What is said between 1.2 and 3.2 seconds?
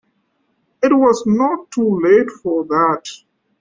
not too late for that.